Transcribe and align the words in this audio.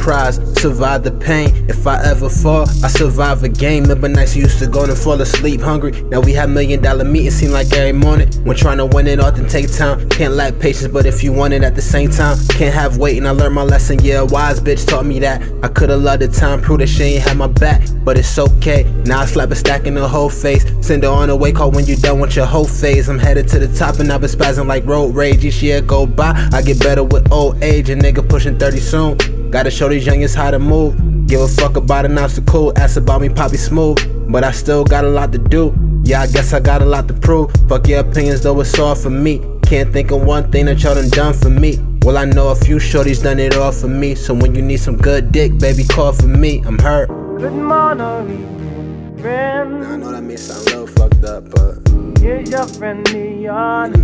survive 0.00 1.02
the 1.02 1.12
pain. 1.12 1.48
If 1.68 1.86
I 1.86 2.02
ever 2.04 2.28
fall, 2.28 2.62
I 2.82 2.88
survive 2.88 3.42
a 3.42 3.48
game. 3.48 3.82
Remember 3.84 4.08
nights 4.08 4.34
you 4.34 4.42
used 4.42 4.58
to 4.60 4.66
go 4.66 4.84
and 4.84 4.96
fall 4.96 5.20
asleep 5.20 5.60
hungry. 5.60 5.92
Now 6.02 6.20
we 6.20 6.32
have 6.32 6.48
million 6.48 6.82
dollar 6.82 7.04
meetings, 7.04 7.34
seem 7.34 7.50
like 7.50 7.72
every 7.72 7.92
morning. 7.92 8.28
When 8.44 8.56
trying 8.56 8.78
to 8.78 8.86
win 8.86 9.06
it 9.06 9.20
often 9.20 9.48
take 9.48 9.72
time. 9.72 10.08
Can't 10.08 10.34
lack 10.34 10.58
patience, 10.58 10.92
but 10.92 11.06
if 11.06 11.22
you 11.22 11.32
want 11.32 11.52
it 11.54 11.62
at 11.62 11.74
the 11.74 11.82
same 11.82 12.10
time, 12.10 12.36
can't 12.48 12.74
have 12.74 12.96
waiting. 12.96 13.26
I 13.26 13.30
learned 13.30 13.54
my 13.54 13.62
lesson, 13.62 13.98
yeah, 14.02 14.22
wise 14.22 14.60
bitch 14.60 14.86
taught 14.86 15.04
me 15.04 15.18
that. 15.20 15.42
I 15.62 15.68
could've 15.68 16.00
loved 16.00 16.22
the 16.22 16.28
time, 16.28 16.60
prove 16.60 16.78
that 16.80 16.88
she 16.88 17.02
ain't 17.04 17.22
had 17.22 17.36
my 17.36 17.46
back, 17.46 17.82
but 18.04 18.16
it's 18.16 18.38
okay. 18.38 18.84
Now 19.04 19.20
I 19.20 19.26
slap 19.26 19.50
a 19.50 19.54
stack 19.54 19.86
in 19.86 19.94
the 19.94 20.08
whole 20.08 20.30
face. 20.30 20.64
Send 20.80 21.02
her 21.02 21.10
on 21.10 21.30
a 21.30 21.36
wake 21.36 21.56
call 21.56 21.70
when 21.70 21.86
you 21.86 21.96
done 21.96 22.20
with 22.20 22.36
your 22.36 22.46
whole 22.46 22.66
phase. 22.66 23.08
I'm 23.08 23.18
headed 23.18 23.48
to 23.48 23.58
the 23.58 23.68
top 23.76 23.98
and 23.98 24.10
I've 24.12 24.20
been 24.20 24.30
spazzing 24.30 24.66
like 24.66 24.86
road 24.86 25.14
rage. 25.14 25.44
Each 25.44 25.62
year 25.62 25.80
go 25.80 26.06
by, 26.06 26.48
I 26.52 26.62
get 26.62 26.78
better 26.78 27.04
with 27.04 27.30
old 27.32 27.62
age. 27.62 27.90
A 27.90 27.96
nigga 27.96 28.26
pushing 28.28 28.58
30 28.58 28.80
soon. 28.80 29.39
Gotta 29.50 29.68
show 29.68 29.88
these 29.88 30.06
youngins 30.06 30.34
how 30.34 30.52
to 30.52 30.60
move. 30.60 31.26
Give 31.26 31.40
a 31.40 31.48
fuck 31.48 31.76
about 31.76 32.04
an 32.04 32.16
obstacle, 32.18 32.72
ask 32.78 32.96
about 32.96 33.20
me, 33.20 33.28
poppy 33.28 33.56
smooth. 33.56 33.98
But 34.30 34.44
I 34.44 34.52
still 34.52 34.84
got 34.84 35.04
a 35.04 35.08
lot 35.08 35.32
to 35.32 35.38
do. 35.38 35.74
Yeah, 36.04 36.20
I 36.20 36.28
guess 36.28 36.52
I 36.52 36.60
got 36.60 36.82
a 36.82 36.84
lot 36.84 37.08
to 37.08 37.14
prove. 37.14 37.50
Fuck 37.68 37.88
your 37.88 37.98
opinions, 38.00 38.42
though 38.42 38.60
it's 38.60 38.78
all 38.78 38.94
for 38.94 39.10
me. 39.10 39.42
Can't 39.62 39.92
think 39.92 40.12
of 40.12 40.22
one 40.22 40.52
thing 40.52 40.66
that 40.66 40.80
y'all 40.82 40.94
done 40.94 41.08
done 41.08 41.34
for 41.34 41.50
me. 41.50 41.78
Well, 42.02 42.16
I 42.16 42.26
know 42.26 42.48
a 42.48 42.54
few 42.54 42.76
shorties 42.76 43.24
done 43.24 43.40
it 43.40 43.56
all 43.56 43.72
for 43.72 43.88
me. 43.88 44.14
So 44.14 44.34
when 44.34 44.54
you 44.54 44.62
need 44.62 44.78
some 44.78 44.96
good 44.96 45.32
dick, 45.32 45.58
baby, 45.58 45.82
call 45.82 46.12
for 46.12 46.28
me. 46.28 46.62
I'm 46.64 46.78
hurt. 46.78 47.08
Good 47.38 47.52
morning, 47.52 49.18
friend. 49.20 49.84
I 49.84 49.96
know 49.96 50.12
that 50.12 50.22
may 50.22 50.36
sound 50.36 50.60
a 50.68 50.78
little 50.78 50.86
fucked 50.86 51.24
up, 51.24 51.50
but. 51.50 51.88
Here's 52.20 52.50
your 52.50 52.66
friend 52.66 53.02
Neon 53.12 53.94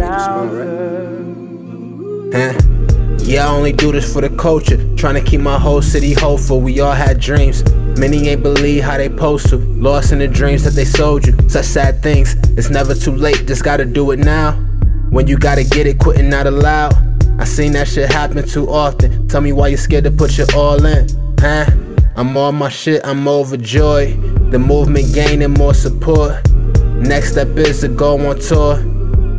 Huh? 2.33 2.76
Yeah, 3.27 3.49
I 3.49 3.51
only 3.51 3.73
do 3.73 3.91
this 3.91 4.13
for 4.13 4.21
the 4.21 4.31
culture. 4.31 4.77
Trying 4.95 5.15
to 5.15 5.21
keep 5.21 5.41
my 5.41 5.59
whole 5.59 5.83
city 5.83 6.13
hopeful. 6.13 6.61
We 6.61 6.79
all 6.79 6.93
had 6.93 7.19
dreams. 7.19 7.65
Many 7.99 8.29
ain't 8.29 8.45
believe 8.45 8.85
how 8.85 8.99
they 8.99 9.09
supposed 9.09 9.49
to. 9.49 9.57
Lost 9.57 10.13
in 10.13 10.21
the 10.21 10.29
dreams 10.29 10.63
that 10.63 10.75
they 10.75 10.85
sold 10.85 11.27
you. 11.27 11.37
Such 11.49 11.65
sad 11.65 12.05
things. 12.05 12.37
It's 12.57 12.71
never 12.71 12.95
too 12.95 13.11
late, 13.11 13.45
just 13.49 13.65
gotta 13.65 13.85
do 13.85 14.13
it 14.13 14.21
now. 14.21 14.53
When 15.11 15.27
you 15.27 15.39
gotta 15.39 15.65
get 15.65 15.89
it, 15.89 15.99
quitting 15.99 16.29
not 16.29 16.47
allowed. 16.47 16.95
I 17.41 17.45
seen 17.45 17.73
that 17.73 17.89
shit 17.89 18.13
happen 18.13 18.47
too 18.47 18.71
often. 18.71 19.27
Tell 19.27 19.41
me 19.41 19.53
why 19.53 19.69
you 19.69 19.77
scared 19.77 20.05
to 20.05 20.13
put 20.13 20.39
your 20.39 20.47
all 20.55 20.85
in, 20.87 21.09
huh? 21.41 21.67
I'm 22.15 22.37
on 22.37 22.55
my 22.55 22.69
shit, 22.69 23.05
I'm 23.05 23.27
overjoyed. 23.27 24.53
The 24.53 24.59
movement 24.61 25.13
gaining 25.13 25.55
more 25.55 25.75
support. 25.75 26.49
Next 26.85 27.33
step 27.33 27.49
is 27.57 27.81
to 27.81 27.89
go 27.89 28.25
on 28.25 28.39
tour. 28.39 28.77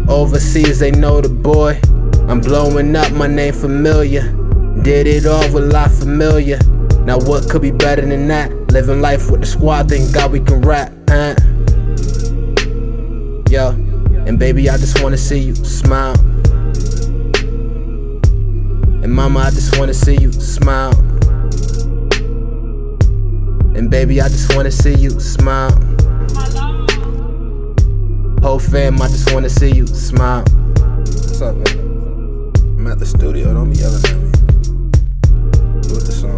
Overseas, 0.09 0.79
they 0.79 0.91
know 0.91 1.21
the 1.21 1.29
boy. 1.29 1.79
I'm 2.27 2.41
blowing 2.41 2.93
up, 2.93 3.13
my 3.13 3.27
name 3.27 3.53
familiar. 3.53 4.33
Did 4.81 5.07
it 5.07 5.25
all 5.25 5.49
with 5.53 5.71
life 5.71 5.93
familiar. 5.97 6.59
Now 7.05 7.19
what 7.19 7.49
could 7.49 7.61
be 7.61 7.71
better 7.71 8.05
than 8.05 8.27
that? 8.27 8.51
Living 8.73 8.99
life 8.99 9.31
with 9.31 9.39
the 9.39 9.47
squad, 9.47 9.87
thank 9.87 10.13
God 10.13 10.33
we 10.33 10.41
can 10.41 10.61
rap, 10.61 10.91
huh? 11.07 11.35
Yo, 13.49 13.69
and 14.27 14.37
baby, 14.37 14.69
I 14.69 14.75
just 14.75 15.01
wanna 15.01 15.15
see 15.15 15.39
you 15.39 15.55
smile. 15.55 16.19
And 19.01 19.13
mama, 19.13 19.39
I 19.39 19.49
just 19.51 19.79
wanna 19.79 19.93
see 19.93 20.17
you 20.17 20.33
smile. 20.33 20.91
And 23.73 23.89
baby, 23.89 24.19
I 24.19 24.27
just 24.27 24.53
wanna 24.53 24.71
see 24.71 24.95
you 24.95 25.17
smile. 25.21 25.71
Whole 28.43 28.59
fam, 28.59 29.01
I 29.01 29.07
just 29.07 29.33
wanna 29.33 29.49
see 29.49 29.71
you 29.73 29.87
smile. 29.87 30.43
What's 30.43 31.41
up, 31.41 31.55
man? 31.55 31.86
I'm 32.87 32.93
at 32.93 32.99
the 32.99 33.05
studio. 33.05 33.53
Don't 33.53 33.69
be 33.69 33.79
yelling 33.79 34.01
at 34.05 34.15
me. 34.15 34.29
With 35.93 36.05
the 36.05 36.13
song. 36.13 36.36